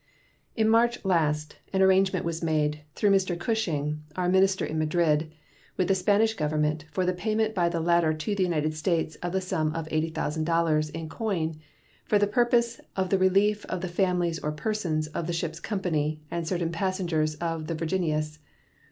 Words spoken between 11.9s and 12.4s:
for the